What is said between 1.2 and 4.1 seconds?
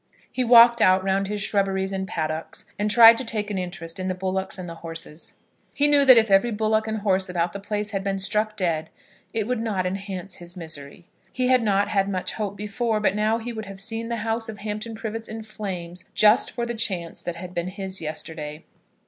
his shrubberies and paddocks, and tried to take an interest in